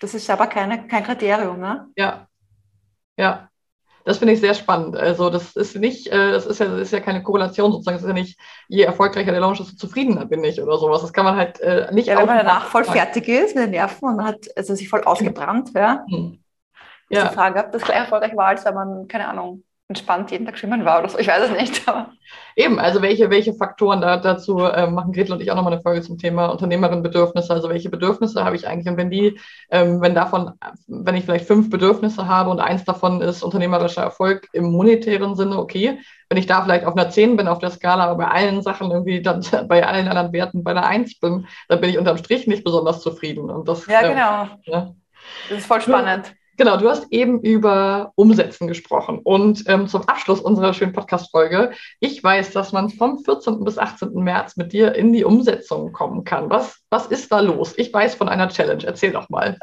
[0.00, 1.88] Das ist aber keine, kein Kriterium, ne?
[1.96, 2.26] Ja.
[3.16, 3.48] Ja.
[4.04, 4.96] Das finde ich sehr spannend.
[4.96, 7.96] Also das ist nicht, äh, das ist ja, das ist ja keine Korrelation sozusagen.
[7.96, 11.00] Es ist ja nicht, je erfolgreicher der Launch, desto zufriedener bin ich oder sowas.
[11.00, 12.08] Das kann man halt äh, nicht.
[12.08, 14.90] Ja, wenn man danach voll fertig ist mit den Nerven und man hat also sich
[14.90, 16.04] voll ausgebrannt, ja.
[16.06, 16.38] Hm.
[17.08, 17.28] Ist ja.
[17.28, 20.56] die Frage, ob das gleich erfolgreich war, als wenn man, keine Ahnung, entspannt jeden Tag
[20.58, 21.18] schwimmen war oder so.
[21.18, 21.86] Ich weiß es nicht.
[21.86, 22.10] Aber.
[22.56, 25.82] Eben, also welche, welche Faktoren da, dazu äh, machen Gretel und ich auch nochmal eine
[25.82, 27.52] Folge zum Thema Unternehmerin-Bedürfnisse.
[27.52, 28.88] Also welche Bedürfnisse habe ich eigentlich?
[28.88, 29.38] Und wenn die,
[29.70, 30.52] ähm, wenn davon,
[30.86, 35.58] wenn ich vielleicht fünf Bedürfnisse habe und eins davon ist unternehmerischer Erfolg im monetären Sinne,
[35.58, 35.98] okay.
[36.30, 38.90] Wenn ich da vielleicht auf einer 10 bin auf der Skala, aber bei allen Sachen
[38.90, 42.46] irgendwie dann bei allen anderen Werten bei einer 1 bin, dann bin ich unterm Strich
[42.46, 43.50] nicht besonders zufrieden.
[43.50, 44.44] Und das, ja, genau.
[44.44, 44.94] Äh, ja.
[45.50, 46.34] Das ist voll spannend.
[46.56, 49.18] Genau, du hast eben über Umsetzen gesprochen.
[49.22, 53.64] Und ähm, zum Abschluss unserer schönen Podcast-Folge, ich weiß, dass man vom 14.
[53.64, 54.12] bis 18.
[54.14, 56.50] März mit dir in die Umsetzung kommen kann.
[56.50, 57.74] Was, was ist da los?
[57.76, 58.84] Ich weiß von einer Challenge.
[58.84, 59.58] Erzähl doch mal.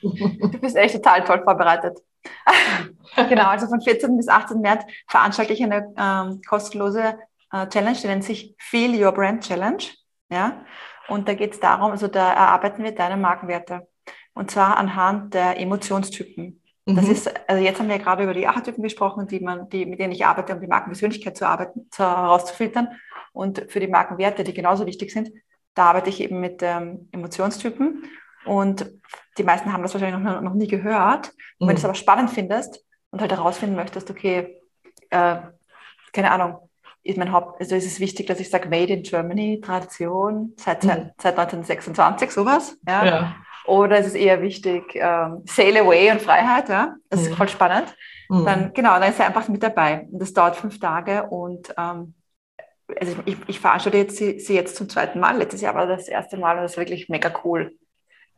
[0.00, 1.98] Du bist echt total toll vorbereitet.
[3.28, 4.16] genau, also von 14.
[4.16, 4.60] bis 18.
[4.60, 7.18] März veranstalte ich eine ähm, kostenlose
[7.52, 9.82] äh, Challenge, die nennt sich Feel Your Brand Challenge.
[10.30, 10.64] Ja?
[11.08, 13.87] Und da geht es darum, also da erarbeiten wir deine Markenwerte.
[14.38, 16.62] Und zwar anhand der Emotionstypen.
[16.86, 17.10] Das mhm.
[17.10, 20.12] ist, also jetzt haben wir gerade über die Archetypen gesprochen, die man, die, mit denen
[20.12, 22.86] ich arbeite, um die Markenpersönlichkeit zu arbeiten, zu, herauszufiltern.
[23.32, 25.32] Und für die Markenwerte, die genauso wichtig sind,
[25.74, 28.04] da arbeite ich eben mit ähm, Emotionstypen.
[28.44, 28.88] Und
[29.38, 31.32] die meisten haben das wahrscheinlich noch, noch nie gehört.
[31.58, 31.88] Und wenn du es mhm.
[31.88, 34.62] aber spannend findest und halt herausfinden möchtest, okay,
[35.10, 35.38] äh,
[36.12, 36.58] keine Ahnung,
[37.02, 40.84] ist mein Haupt, also ist es wichtig, dass ich sage Made in Germany, Tradition, seit,
[40.84, 41.10] mhm.
[41.20, 42.78] seit 1926, sowas.
[42.86, 43.04] Ja.
[43.04, 43.36] ja.
[43.68, 46.96] Oder ist es eher wichtig, ähm, Sail Away und Freiheit, ja?
[47.10, 47.34] Das ist mhm.
[47.34, 47.94] voll spannend.
[48.30, 48.44] Mhm.
[48.46, 50.08] Dann, genau, dann ist er einfach mit dabei.
[50.10, 52.14] Und das dauert fünf Tage und ähm,
[52.98, 55.36] also ich, ich veranstalte jetzt sie, sie, jetzt zum zweiten Mal.
[55.36, 57.76] Letztes Jahr war das erste Mal und das ist wirklich mega cool.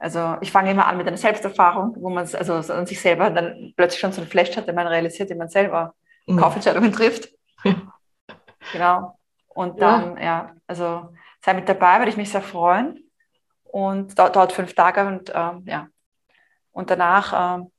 [0.01, 3.73] Also ich fange immer an mit einer Selbsterfahrung, wo man also an sich selber dann
[3.77, 5.95] plötzlich schon so ein Flash hat, den man realisiert, den man selber
[6.27, 6.39] mhm.
[6.39, 7.29] Kaufentscheidungen trifft.
[8.73, 9.17] genau.
[9.47, 10.23] Und dann, ja.
[10.23, 11.11] ja, also
[11.45, 13.10] sei mit dabei, würde ich mich sehr freuen
[13.73, 15.89] und dauert, fünf Tage und ähm, ja.
[16.73, 17.71] Und danach ähm,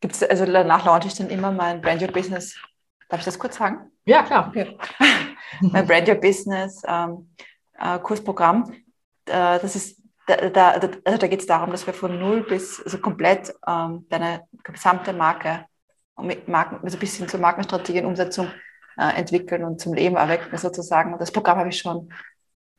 [0.00, 2.56] gibt es, also danach launche ich dann immer mein Brand Your Business.
[3.08, 3.90] Darf ich das kurz sagen?
[4.04, 4.48] Ja, klar.
[4.48, 4.78] Okay.
[5.60, 7.30] mein Brand Your Business ähm,
[7.78, 8.72] äh, Kursprogramm.
[9.26, 10.70] Äh, das ist, da, da,
[11.04, 15.12] also da geht es darum, dass wir von null bis also komplett ähm, deine gesamte
[15.12, 15.66] Marke,
[16.22, 18.50] mit Marken, also bis hin zur Markenstrategie und Umsetzung
[18.98, 21.12] äh, entwickeln und zum Leben erwecken sozusagen.
[21.12, 22.12] Und das Programm habe ich schon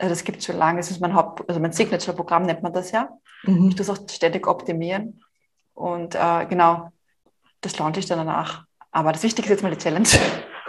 [0.09, 2.91] das gibt es schon lange, es ist mein Haupt, also mein Signature-Programm nennt man das
[2.91, 3.09] ja.
[3.43, 3.69] Mhm.
[3.69, 5.21] Ich tue es auch ständig optimieren.
[5.73, 6.89] Und äh, genau,
[7.61, 8.65] das launche ich dann danach.
[8.91, 10.07] Aber das Wichtigste ist jetzt mal die Challenge.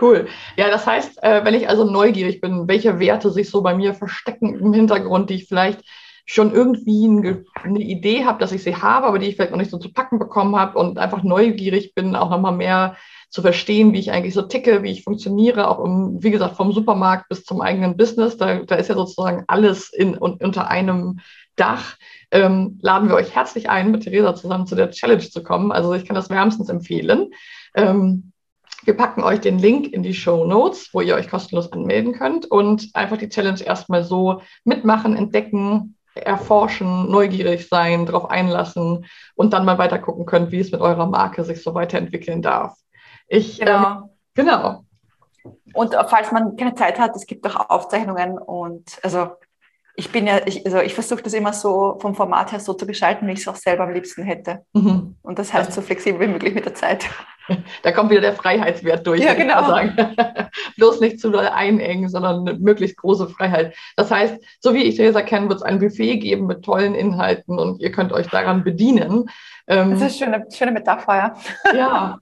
[0.00, 0.26] Cool.
[0.56, 3.94] Ja, das heißt, äh, wenn ich also neugierig bin, welche Werte sich so bei mir
[3.94, 5.84] verstecken im Hintergrund, die ich vielleicht
[6.26, 9.70] schon irgendwie eine Idee habe, dass ich sie habe, aber die ich vielleicht noch nicht
[9.70, 12.96] so zu packen bekommen habe und einfach neugierig bin, auch nochmal mehr
[13.32, 16.72] zu verstehen, wie ich eigentlich so ticke, wie ich funktioniere, auch um, wie gesagt, vom
[16.72, 18.36] Supermarkt bis zum eigenen Business.
[18.36, 21.20] Da, da ist ja sozusagen alles in, unter einem
[21.56, 21.96] Dach.
[22.30, 25.72] Ähm, laden wir euch herzlich ein, mit Theresa zusammen zu der Challenge zu kommen.
[25.72, 27.30] Also ich kann das wärmstens empfehlen.
[27.74, 28.32] Ähm,
[28.84, 32.44] wir packen euch den Link in die Show Notes, wo ihr euch kostenlos anmelden könnt
[32.50, 39.64] und einfach die Challenge erstmal so mitmachen, entdecken, erforschen, neugierig sein, darauf einlassen und dann
[39.64, 42.81] mal weiter gucken könnt, wie es mit eurer Marke sich so weiterentwickeln darf.
[43.32, 43.84] Ich, genau.
[43.84, 44.84] Ähm, genau.
[45.72, 49.30] Und falls man keine Zeit hat, es gibt auch Aufzeichnungen und also
[49.94, 52.86] ich bin ja, ich, also ich versuche das immer so vom Format her so zu
[52.86, 54.64] gestalten, wie ich es auch selber am liebsten hätte.
[54.74, 55.16] Mhm.
[55.22, 57.08] Und das heißt so flexibel wie möglich mit der Zeit.
[57.82, 59.20] Da kommt wieder der Freiheitswert durch.
[59.20, 59.66] Ja, genau.
[59.66, 59.96] Sagen.
[60.76, 63.74] Bloß nicht zu doll einengen, sondern eine möglichst große Freiheit.
[63.96, 67.58] Das heißt, so wie ich Theresa kenne, wird es ein Buffet geben mit tollen Inhalten
[67.58, 69.28] und ihr könnt euch daran bedienen.
[69.66, 71.34] Ähm, das ist eine schöne, schöne Metapher, ja.
[71.74, 72.18] Ja,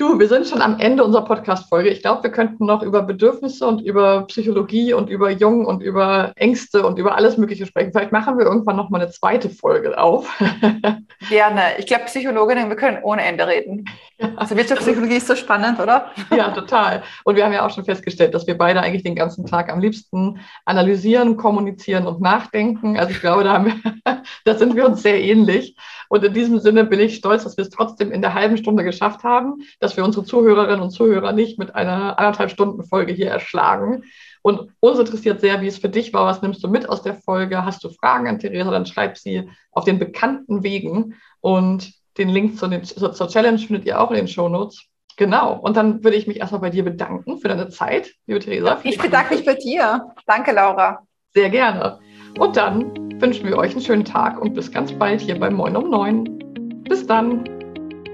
[0.00, 1.90] Du, wir sind schon am Ende unserer Podcast-Folge.
[1.90, 6.32] Ich glaube, wir könnten noch über Bedürfnisse und über Psychologie und über Jung und über
[6.36, 7.92] Ängste und über alles Mögliche sprechen.
[7.92, 10.26] Vielleicht machen wir irgendwann noch mal eine zweite Folge auf.
[11.28, 11.60] Gerne.
[11.76, 13.84] Ich glaube, Psychologinnen, wir können ohne Ende reden.
[14.16, 14.30] Ja.
[14.36, 16.10] Also Wirtschaftspsychologie ist so spannend, oder?
[16.34, 17.02] Ja, total.
[17.24, 19.80] Und wir haben ja auch schon festgestellt, dass wir beide eigentlich den ganzen Tag am
[19.80, 22.98] liebsten analysieren, kommunizieren und nachdenken.
[22.98, 23.74] Also ich glaube, da, wir,
[24.46, 25.76] da sind wir uns sehr ähnlich.
[26.10, 28.82] Und in diesem Sinne bin ich stolz, dass wir es trotzdem in der halben Stunde
[28.82, 33.28] geschafft haben, dass wir unsere Zuhörerinnen und Zuhörer nicht mit einer anderthalb Stunden Folge hier
[33.28, 34.02] erschlagen.
[34.42, 36.26] Und uns interessiert sehr, wie es für dich war.
[36.26, 37.64] Was nimmst du mit aus der Folge?
[37.64, 38.72] Hast du Fragen an Theresa?
[38.72, 41.14] Dann schreib sie auf den bekannten Wegen.
[41.40, 44.82] Und den Link zu den, zur Challenge findet ihr auch in den Show Notes.
[45.16, 45.60] Genau.
[45.60, 48.80] Und dann würde ich mich erstmal bei dir bedanken für deine Zeit, liebe Theresa.
[48.82, 50.08] Ich bedanke mich bei dir.
[50.26, 51.06] Danke, Laura.
[51.32, 52.00] Sehr gerne.
[52.36, 55.76] Und dann wünschen wir euch einen schönen Tag und bis ganz bald hier bei Moin
[55.76, 56.84] um 9.
[56.88, 57.44] Bis dann.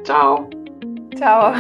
[0.04, 0.48] Ciao.
[1.16, 1.54] Ciao.